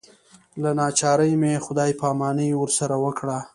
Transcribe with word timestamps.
له 0.61 0.69
ناچارۍ 0.79 1.31
مې 1.41 1.53
خدای 1.65 1.91
پاماني 2.01 2.49
ورسره 2.57 2.95
وکړه. 3.03 3.37